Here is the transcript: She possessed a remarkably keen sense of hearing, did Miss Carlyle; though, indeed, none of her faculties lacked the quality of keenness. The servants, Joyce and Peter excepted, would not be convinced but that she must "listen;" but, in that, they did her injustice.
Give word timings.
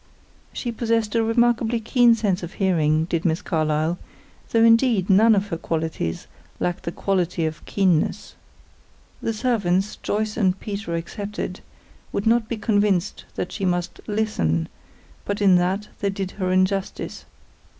She 0.51 0.71
possessed 0.71 1.13
a 1.13 1.23
remarkably 1.23 1.79
keen 1.79 2.15
sense 2.15 2.41
of 2.41 2.53
hearing, 2.53 3.05
did 3.05 3.23
Miss 3.23 3.43
Carlyle; 3.43 3.99
though, 4.49 4.63
indeed, 4.63 5.11
none 5.11 5.35
of 5.35 5.49
her 5.49 5.57
faculties 5.57 6.25
lacked 6.59 6.85
the 6.85 6.91
quality 6.91 7.45
of 7.45 7.63
keenness. 7.65 8.33
The 9.21 9.31
servants, 9.31 9.97
Joyce 9.97 10.37
and 10.37 10.59
Peter 10.59 10.95
excepted, 10.95 11.61
would 12.11 12.25
not 12.25 12.49
be 12.49 12.57
convinced 12.57 13.25
but 13.27 13.35
that 13.35 13.51
she 13.51 13.63
must 13.63 14.01
"listen;" 14.07 14.69
but, 15.23 15.39
in 15.39 15.57
that, 15.57 15.89
they 15.99 16.09
did 16.09 16.31
her 16.31 16.51
injustice. 16.51 17.25